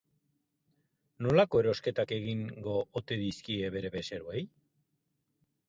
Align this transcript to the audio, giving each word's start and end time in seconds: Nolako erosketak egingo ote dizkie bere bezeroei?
Nolako 1.25 1.61
erosketak 1.65 2.13
egingo 2.17 2.79
ote 3.03 3.21
dizkie 3.27 3.71
bere 3.79 3.95
bezeroei? 3.99 4.45